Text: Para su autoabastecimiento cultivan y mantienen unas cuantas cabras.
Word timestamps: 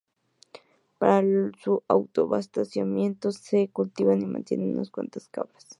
Para 0.97 1.21
su 1.63 1.83
autoabastecimiento 1.87 3.29
cultivan 3.71 4.23
y 4.23 4.25
mantienen 4.25 4.71
unas 4.73 4.89
cuantas 4.89 5.29
cabras. 5.29 5.67